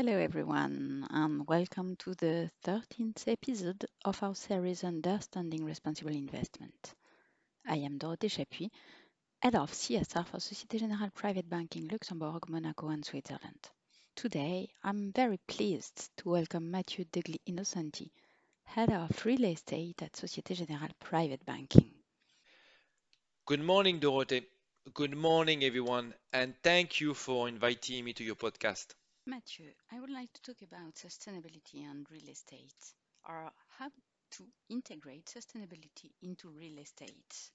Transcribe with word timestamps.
Hello, 0.00 0.16
everyone, 0.16 1.08
and 1.10 1.44
welcome 1.48 1.96
to 1.96 2.14
the 2.14 2.48
13th 2.62 3.26
episode 3.26 3.84
of 4.04 4.22
our 4.22 4.32
series 4.36 4.84
Understanding 4.84 5.64
Responsible 5.64 6.12
Investment. 6.12 6.94
I 7.66 7.78
am 7.78 7.98
Dorothée 7.98 8.30
Chapuis, 8.30 8.70
Head 9.40 9.56
of 9.56 9.72
CSR 9.72 10.24
for 10.24 10.38
Societe 10.38 10.78
Generale 10.78 11.10
Private 11.10 11.50
Banking 11.50 11.88
Luxembourg, 11.88 12.48
Monaco, 12.48 12.90
and 12.90 13.04
Switzerland. 13.04 13.70
Today, 14.14 14.68
I'm 14.84 15.10
very 15.10 15.40
pleased 15.48 16.10
to 16.18 16.28
welcome 16.28 16.70
Mathieu 16.70 17.04
Degli 17.06 17.40
Innocenti, 17.48 18.08
Head 18.66 18.92
of 18.92 19.26
Real 19.26 19.46
Estate 19.46 20.00
at 20.02 20.14
Societe 20.14 20.54
Generale 20.54 20.94
Private 21.00 21.44
Banking. 21.44 21.90
Good 23.46 23.62
morning, 23.64 23.98
Dorothée. 23.98 24.46
Good 24.94 25.16
morning, 25.16 25.64
everyone, 25.64 26.14
and 26.32 26.54
thank 26.62 27.00
you 27.00 27.14
for 27.14 27.48
inviting 27.48 28.04
me 28.04 28.12
to 28.12 28.22
your 28.22 28.36
podcast. 28.36 28.94
Mathieu, 29.28 29.70
I 29.92 30.00
would 30.00 30.08
like 30.08 30.32
to 30.32 30.40
talk 30.40 30.62
about 30.62 30.94
sustainability 30.94 31.84
and 31.84 32.10
real 32.10 32.30
estate, 32.30 32.94
or 33.28 33.50
how 33.78 33.90
to 34.30 34.44
integrate 34.70 35.26
sustainability 35.26 36.12
into 36.22 36.48
real 36.48 36.78
estate. 36.78 37.50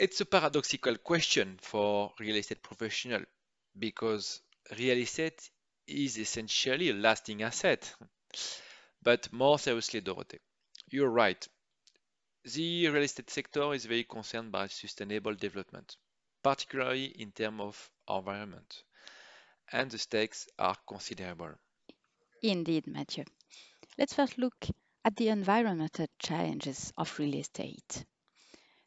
It's 0.00 0.20
a 0.20 0.24
paradoxical 0.26 0.96
question 0.96 1.60
for 1.62 2.12
real 2.18 2.34
estate 2.34 2.60
professional 2.60 3.22
because 3.78 4.40
real 4.76 4.98
estate 4.98 5.48
is 5.86 6.18
essentially 6.18 6.90
a 6.90 6.94
lasting 6.94 7.44
asset. 7.44 7.94
But 9.00 9.32
more 9.32 9.60
seriously, 9.60 10.00
Dorothée, 10.00 10.40
you're 10.90 11.08
right. 11.08 11.46
The 12.46 12.88
real 12.88 13.04
estate 13.04 13.30
sector 13.30 13.74
is 13.74 13.86
very 13.86 14.02
concerned 14.02 14.50
by 14.50 14.66
sustainable 14.66 15.36
development, 15.36 15.96
particularly 16.42 17.04
in 17.04 17.30
terms 17.30 17.60
of 17.60 17.90
environment 18.08 18.82
and 19.72 19.90
the 19.90 19.98
stakes 19.98 20.48
are 20.58 20.76
considerable. 20.86 21.52
Indeed, 22.42 22.86
Mathieu. 22.86 23.24
Let's 23.98 24.14
first 24.14 24.38
look 24.38 24.66
at 25.04 25.16
the 25.16 25.28
environmental 25.28 26.06
challenges 26.18 26.92
of 26.96 27.18
real 27.18 27.34
estate. 27.34 28.04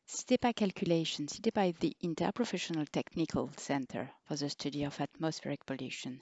CITEPA 0.08 0.56
calculation, 0.56 1.28
CITEPA 1.28 1.70
is 1.70 1.76
the 1.80 1.98
Interprofessional 2.04 2.88
Technical 2.90 3.50
Center 3.58 4.12
for 4.26 4.36
the 4.36 4.50
Study 4.50 4.84
of 4.84 5.00
Atmospheric 5.00 5.66
Pollution. 5.66 6.22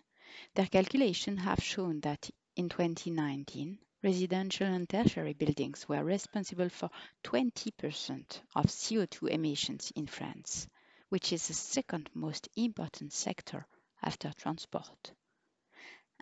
Their 0.54 0.68
calculations 0.68 1.42
have 1.42 1.64
shown 1.64 2.00
that 2.02 2.30
in 2.56 2.70
2019, 2.70 3.80
residential 4.04 4.68
and 4.68 4.88
tertiary 4.88 5.34
buildings 5.34 5.88
were 5.90 6.04
responsible 6.04 6.70
for 6.70 6.90
20% 7.24 8.42
of 8.56 8.66
CO2 8.66 9.30
emissions 9.30 9.92
in 9.96 10.08
France, 10.08 10.68
which 11.10 11.34
is 11.34 11.48
the 11.48 11.54
second 11.54 12.10
most 12.14 12.48
important 12.56 13.12
sector 13.12 13.66
after 14.04 14.32
transport. 14.38 15.12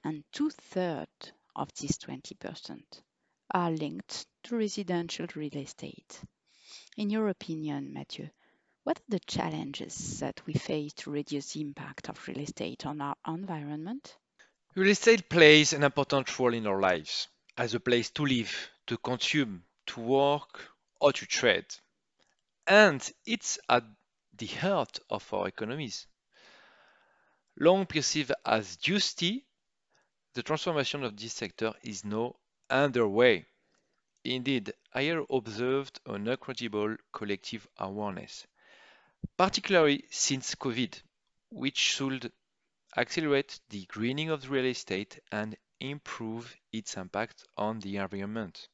And 0.04 0.24
two-thirds 0.32 1.32
of 1.56 1.74
this 1.74 1.98
20% 1.98 2.82
are 3.52 3.72
linked 3.72 4.26
to 4.44 4.58
residential 4.58 5.28
real 5.36 5.58
estate. 5.58 6.22
In 6.98 7.10
your 7.10 7.30
opinion, 7.30 7.94
Mathieu, 7.94 8.30
what 8.84 9.00
are 9.00 9.10
the 9.10 9.20
challenges 9.20 10.20
that 10.20 10.42
we 10.46 10.54
face 10.54 10.94
to 10.94 11.12
reduce 11.12 11.54
the 11.54 11.62
impact 11.62 12.10
of 12.10 12.28
real 12.28 12.40
estate 12.40 12.86
on 12.86 13.02
our 13.02 13.16
environment? 13.28 14.16
Real 14.76 14.90
estate 14.90 15.30
plays 15.30 15.74
an 15.74 15.84
important 15.84 16.40
role 16.40 16.54
in 16.54 16.68
our 16.68 16.80
lives 16.80 17.28
as 17.58 17.74
a 17.74 17.80
place 17.80 18.10
to 18.12 18.26
live, 18.26 18.70
to 18.86 18.98
consume, 18.98 19.64
to 19.88 20.00
work, 20.00 20.70
or 21.02 21.12
to 21.12 21.26
trade. 21.26 21.66
And 22.66 23.02
it's 23.26 23.60
at 23.68 23.84
the 24.38 24.46
heart 24.46 25.00
of 25.10 25.34
our 25.34 25.48
economies. 25.48 26.08
Long 27.60 27.88
perceived 27.88 28.34
as 28.46 28.78
dusty, 28.78 29.44
the 30.36 30.44
transformation 30.44 31.04
of 31.04 31.18
this 31.18 31.34
sector 31.34 31.74
is 31.82 32.06
now 32.06 32.36
underway. 32.70 33.48
Indeed, 34.24 34.74
I 34.94 35.04
have 35.06 35.26
observed 35.32 36.00
an 36.06 36.28
incredible 36.28 36.98
collective 37.12 37.68
awareness, 37.80 38.46
particularly 39.38 40.06
since 40.12 40.54
COVID, 40.54 41.02
which 41.50 41.78
should 41.80 42.32
accelerate 42.96 43.60
the 43.70 43.86
greening 43.86 44.30
of 44.30 44.44
the 44.44 44.50
real 44.50 44.66
estate 44.66 45.20
and 45.32 45.58
improve 45.80 46.56
its 46.72 46.96
impact 46.96 47.44
on 47.58 47.80
the 47.80 47.98
environment. 47.98 48.68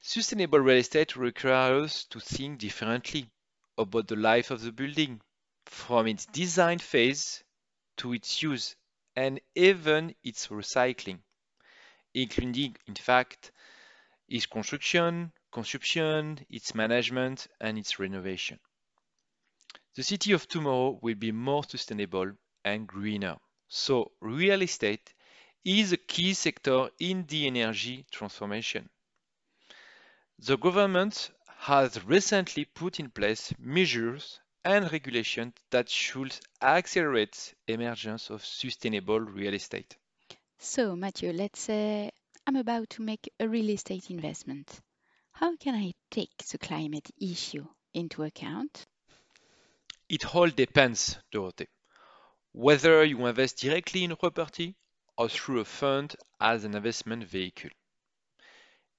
Sustainable 0.00 0.60
real 0.60 0.78
estate 0.78 1.16
requires 1.16 1.84
us 1.84 2.04
to 2.04 2.18
think 2.18 2.60
differently 2.60 3.28
about 3.76 4.08
the 4.08 4.16
life 4.16 4.50
of 4.50 4.62
the 4.62 4.72
building, 4.72 5.20
from 5.66 6.06
its 6.06 6.24
design 6.24 6.78
phase 6.78 7.44
to 7.98 8.12
its 8.12 8.42
use 8.42 8.76
and 9.14 9.40
even 9.54 10.14
its 10.24 10.48
recycling, 10.48 11.18
including, 12.14 12.76
in 12.86 12.94
fact, 12.94 13.52
its 14.28 14.46
construction, 14.46 15.32
consumption, 15.52 16.38
its 16.50 16.74
management, 16.74 17.46
and 17.60 17.78
its 17.78 17.98
renovation. 17.98 18.58
The 19.96 20.02
city 20.02 20.32
of 20.32 20.46
tomorrow 20.46 20.98
will 21.02 21.16
be 21.16 21.32
more 21.32 21.64
sustainable 21.64 22.32
and 22.64 22.86
greener. 22.86 23.36
So 23.68 24.12
real 24.20 24.62
estate 24.62 25.14
is 25.64 25.92
a 25.92 25.96
key 25.96 26.34
sector 26.34 26.88
in 27.00 27.26
the 27.26 27.46
energy 27.46 28.06
transformation. 28.10 28.88
The 30.38 30.56
government 30.56 31.30
has 31.58 32.04
recently 32.04 32.64
put 32.64 33.00
in 33.00 33.10
place 33.10 33.52
measures 33.58 34.40
and 34.64 34.90
regulations 34.92 35.54
that 35.70 35.88
should 35.88 36.34
accelerate 36.62 37.54
emergence 37.66 38.30
of 38.30 38.44
sustainable 38.44 39.20
real 39.20 39.54
estate. 39.54 39.96
So, 40.58 40.96
Mathieu, 40.96 41.32
let's 41.32 41.60
say 41.60 42.10
I'm 42.46 42.56
about 42.56 42.90
to 42.90 43.02
make 43.02 43.30
a 43.38 43.48
real 43.48 43.70
estate 43.70 44.10
investment. 44.10 44.80
How 45.32 45.56
can 45.56 45.74
I 45.74 45.94
take 46.10 46.36
the 46.50 46.58
climate 46.58 47.10
issue 47.20 47.66
into 47.94 48.24
account? 48.24 48.86
It 50.08 50.34
all 50.34 50.48
depends, 50.48 51.18
Dorothée. 51.32 51.66
Whether 52.52 53.04
you 53.04 53.26
invest 53.26 53.58
directly 53.58 54.04
in 54.04 54.12
a 54.12 54.16
property 54.16 54.74
or 55.16 55.28
through 55.28 55.60
a 55.60 55.64
fund 55.64 56.16
as 56.40 56.64
an 56.64 56.74
investment 56.74 57.24
vehicle. 57.24 57.70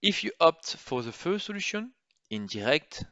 If 0.02 0.24
you 0.24 0.31
opt 0.40 0.75
for 0.75 1.02
the 1.02 1.12
first 1.12 1.48
solution, 1.48 1.94
indirect, 2.30 3.03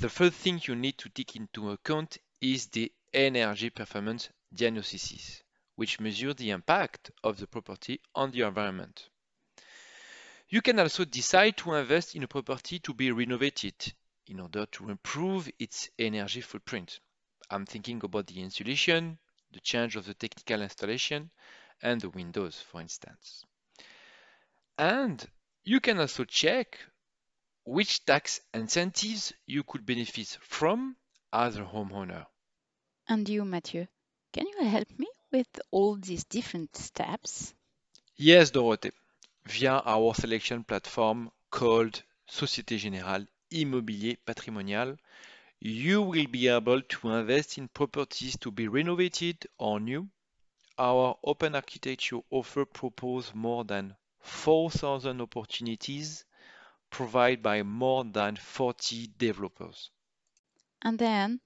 the 0.00 0.08
first 0.08 0.34
thing 0.34 0.60
you 0.64 0.74
need 0.74 0.96
to 0.98 1.08
take 1.10 1.36
into 1.36 1.70
account 1.70 2.18
is 2.40 2.66
the 2.68 2.90
energy 3.12 3.70
performance 3.70 4.30
diagnosis, 4.54 5.42
which 5.76 6.00
measures 6.00 6.36
the 6.36 6.50
impact 6.50 7.10
of 7.22 7.38
the 7.38 7.46
property 7.46 8.00
on 8.14 8.30
the 8.30 8.42
environment. 8.42 9.08
You 10.48 10.60
can 10.62 10.78
also 10.80 11.04
decide 11.04 11.56
to 11.58 11.74
invest 11.74 12.14
in 12.14 12.22
a 12.22 12.28
property 12.28 12.78
to 12.80 12.94
be 12.94 13.10
renovated 13.10 13.92
in 14.26 14.40
order 14.40 14.66
to 14.66 14.90
improve 14.90 15.50
its 15.58 15.90
energy 15.98 16.40
footprint. 16.40 17.00
I'm 17.50 17.66
thinking 17.66 18.00
about 18.02 18.26
the 18.26 18.40
insulation, 18.40 19.18
the 19.52 19.60
change 19.60 19.96
of 19.96 20.06
the 20.06 20.14
technical 20.14 20.62
installation, 20.62 21.30
and 21.82 22.00
the 22.00 22.10
windows, 22.10 22.60
for 22.60 22.80
instance. 22.80 23.44
And 24.78 25.24
you 25.64 25.80
can 25.80 25.98
also 25.98 26.24
check 26.24 26.78
which 27.64 28.04
tax 28.04 28.40
incentives 28.52 29.32
you 29.46 29.62
could 29.62 29.86
benefit 29.86 30.38
from 30.40 30.96
as 31.32 31.56
a 31.56 31.64
homeowner. 31.64 32.26
And 33.08 33.28
you, 33.28 33.44
Mathieu, 33.44 33.86
can 34.32 34.46
you 34.46 34.64
help 34.64 34.88
me 34.98 35.06
with 35.30 35.60
all 35.70 35.96
these 35.96 36.24
different 36.24 36.76
steps? 36.76 37.54
Yes, 38.16 38.50
Dorothée, 38.50 38.92
via 39.46 39.82
our 39.84 40.14
selection 40.14 40.64
platform 40.64 41.30
called 41.50 42.02
Société 42.28 42.78
Générale 42.78 43.26
Immobilier 43.50 44.16
Patrimonial, 44.24 44.96
you 45.60 46.02
will 46.02 46.26
be 46.26 46.48
able 46.48 46.80
to 46.82 47.10
invest 47.10 47.58
in 47.58 47.68
properties 47.68 48.36
to 48.38 48.50
be 48.50 48.68
renovated 48.68 49.46
or 49.58 49.78
new. 49.78 50.08
Our 50.78 51.18
open 51.22 51.54
architecture 51.54 52.20
offer 52.30 52.64
proposes 52.64 53.34
more 53.34 53.64
than 53.64 53.94
4,000 54.20 55.20
opportunities 55.20 56.24
provided 56.92 57.42
by 57.42 57.62
more 57.64 58.04
than 58.04 58.36
40 58.36 59.10
developers. 59.18 59.90
And 60.82 60.98
then, 60.98 61.40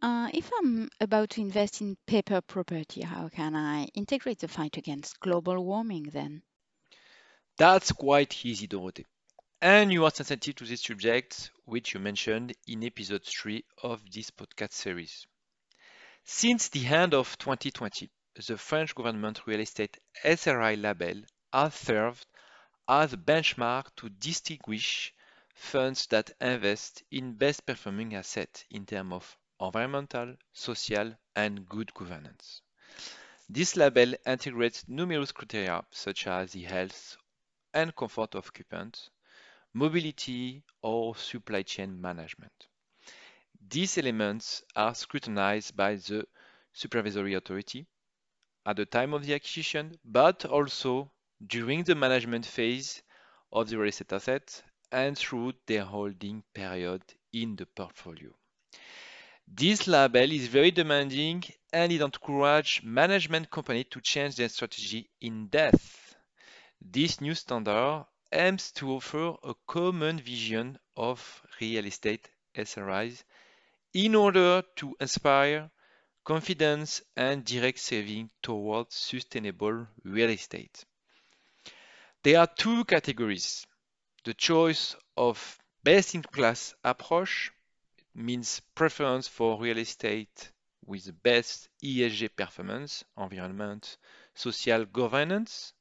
uh, 0.00 0.30
if 0.32 0.50
I'm 0.58 0.88
about 1.00 1.30
to 1.30 1.40
invest 1.40 1.80
in 1.80 1.96
paper 2.06 2.40
property, 2.40 3.02
how 3.02 3.28
can 3.28 3.56
I 3.56 3.84
integrate 3.94 4.38
the 4.38 4.48
fight 4.48 4.76
against 4.76 5.20
global 5.20 5.62
warming 5.64 6.04
then? 6.04 6.42
That's 7.58 7.92
quite 7.92 8.46
easy, 8.46 8.66
Dorothée. 8.68 9.04
And 9.60 9.92
you 9.92 10.04
are 10.04 10.10
sensitive 10.10 10.56
to 10.56 10.64
this 10.64 10.82
subject, 10.82 11.50
which 11.64 11.94
you 11.94 12.00
mentioned 12.00 12.54
in 12.66 12.84
episode 12.84 13.24
3 13.24 13.64
of 13.82 14.00
this 14.12 14.30
podcast 14.30 14.72
series. 14.72 15.26
Since 16.24 16.68
the 16.68 16.86
end 16.86 17.14
of 17.14 17.36
2020, 17.38 18.10
the 18.46 18.58
French 18.58 18.94
government 18.94 19.46
real 19.46 19.60
estate 19.60 19.98
SRI 20.22 20.74
label 20.74 21.22
has 21.52 21.74
served 21.74 22.26
as 22.88 23.12
a 23.12 23.16
benchmark 23.16 23.94
to 23.96 24.08
distinguish 24.10 25.14
funds 25.54 26.06
that 26.08 26.30
invest 26.40 27.02
in 27.10 27.34
best 27.34 27.64
performing 27.64 28.14
assets 28.14 28.64
in 28.70 28.84
terms 28.84 29.12
of 29.14 29.36
environmental, 29.60 30.34
social, 30.52 31.14
and 31.36 31.68
good 31.68 31.92
governance. 31.94 32.60
This 33.48 33.76
label 33.76 34.14
integrates 34.26 34.88
numerous 34.88 35.32
criteria 35.32 35.84
such 35.90 36.26
as 36.26 36.52
the 36.52 36.62
health 36.62 37.16
and 37.72 37.94
comfort 37.96 38.34
of 38.34 38.46
occupants, 38.48 39.10
mobility, 39.72 40.62
or 40.82 41.16
supply 41.16 41.62
chain 41.62 42.00
management. 42.00 42.68
These 43.68 43.98
elements 43.98 44.62
are 44.76 44.94
scrutinized 44.94 45.76
by 45.76 45.96
the 45.96 46.26
supervisory 46.72 47.34
authority 47.34 47.86
at 48.66 48.76
the 48.76 48.86
time 48.86 49.14
of 49.14 49.24
the 49.24 49.34
acquisition, 49.34 49.98
but 50.04 50.44
also 50.44 51.10
during 51.46 51.82
the 51.84 51.94
management 51.94 52.46
phase 52.46 53.02
of 53.52 53.68
the 53.68 53.76
real 53.76 53.88
estate 53.88 54.12
asset 54.12 54.62
and 54.90 55.18
through 55.18 55.52
their 55.66 55.84
holding 55.84 56.42
period 56.54 57.02
in 57.32 57.56
the 57.56 57.66
portfolio. 57.66 58.30
This 59.46 59.86
label 59.86 60.32
is 60.32 60.46
very 60.46 60.70
demanding 60.70 61.44
and 61.72 61.92
it 61.92 62.00
encourages 62.00 62.82
management 62.82 63.50
companies 63.50 63.86
to 63.90 64.00
change 64.00 64.36
their 64.36 64.48
strategy 64.48 65.10
in 65.20 65.48
depth. 65.48 66.16
This 66.80 67.20
new 67.20 67.34
standard 67.34 68.06
aims 68.32 68.72
to 68.72 68.92
offer 68.92 69.36
a 69.42 69.54
common 69.66 70.18
vision 70.20 70.78
of 70.96 71.42
real 71.60 71.84
estate 71.84 72.28
SRIs 72.56 73.22
in 73.92 74.14
order 74.14 74.62
to 74.76 74.96
inspire 75.00 75.70
confidence 76.24 77.02
and 77.16 77.44
direct 77.44 77.78
saving 77.78 78.30
towards 78.42 78.94
sustainable 78.94 79.86
real 80.04 80.30
estate. 80.30 80.84
There 82.24 82.40
are 82.40 82.46
two 82.46 82.86
categories. 82.86 83.66
The 84.24 84.32
choice 84.32 84.96
of 85.14 85.58
best-in-class 85.82 86.74
approach 86.82 87.52
means 88.14 88.62
preference 88.74 89.28
for 89.28 89.60
real 89.60 89.76
estate 89.76 90.50
with 90.86 91.04
the 91.04 91.12
best 91.12 91.68
ESG 91.82 92.34
performance, 92.34 93.04
environment, 93.18 93.98
social 94.34 94.86
governance, 94.86 95.74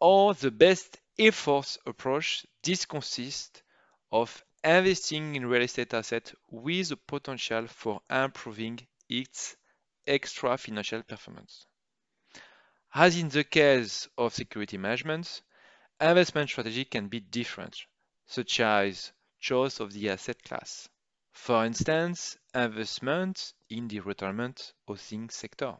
or 0.00 0.34
the 0.34 0.50
best 0.50 0.98
efforts 1.16 1.78
approach. 1.86 2.44
This 2.64 2.84
consists 2.84 3.62
of 4.10 4.44
investing 4.64 5.36
in 5.36 5.46
real 5.46 5.62
estate 5.62 5.94
assets 5.94 6.34
with 6.50 6.88
the 6.88 6.96
potential 6.96 7.68
for 7.68 8.00
improving 8.10 8.80
its 9.08 9.54
extra 10.08 10.58
financial 10.58 11.04
performance. 11.04 11.66
As 12.92 13.16
in 13.16 13.28
the 13.28 13.44
case 13.44 14.08
of 14.18 14.34
security 14.34 14.76
management, 14.76 15.42
investment 16.00 16.50
strategy 16.50 16.84
can 16.84 17.06
be 17.06 17.20
different, 17.20 17.86
such 18.26 18.58
as 18.58 19.12
choice 19.38 19.78
of 19.78 19.92
the 19.92 20.10
asset 20.10 20.42
class. 20.42 20.88
For 21.32 21.64
instance, 21.64 22.36
investment 22.52 23.54
in 23.68 23.86
the 23.86 24.00
retirement 24.00 24.72
housing 24.88 25.30
sector. 25.30 25.76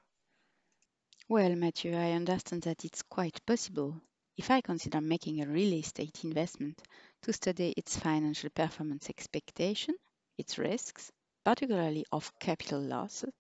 Well, 1.29 1.57
Mathieu, 1.57 1.97
I 1.97 2.13
understand 2.13 2.63
that 2.63 2.85
it's 2.85 3.03
quite 3.03 3.45
possible, 3.45 4.01
if 4.37 4.49
I 4.51 4.61
consider 4.61 5.01
making 5.01 5.41
a 5.41 5.49
real 5.49 5.75
estate 5.75 6.23
investment, 6.23 6.81
to 7.23 7.33
study 7.33 7.75
its 7.77 7.99
financial 7.99 8.51
performance 8.51 9.11
expectation, 9.11 9.97
its 10.39 10.59
risks, 10.59 11.11
particularly 11.45 12.07
of 12.13 12.39
capital 12.39 12.81
losses, 12.81 13.33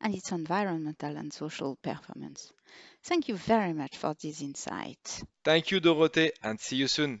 and 0.00 0.14
its 0.14 0.32
environmental 0.32 1.16
and 1.16 1.32
social 1.32 1.76
performance. 1.76 2.52
Thank 3.04 3.28
you 3.28 3.36
very 3.36 3.72
much 3.72 3.96
for 3.96 4.14
this 4.20 4.40
insight. 4.42 5.22
Thank 5.44 5.70
you, 5.70 5.80
Dorothée, 5.80 6.30
and 6.42 6.60
see 6.60 6.76
you 6.76 6.88
soon. 6.88 7.20